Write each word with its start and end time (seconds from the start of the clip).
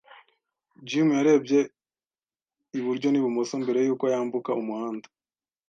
Jim 0.87 1.07
yarebye 1.17 1.59
iburyo 2.79 3.07
n'ibumoso 3.09 3.53
mbere 3.63 3.79
yuko 3.85 4.05
yambuka 4.13 4.49
umuhanda. 4.61 5.07